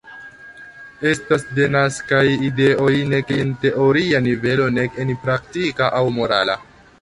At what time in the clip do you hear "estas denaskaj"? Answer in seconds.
1.09-2.23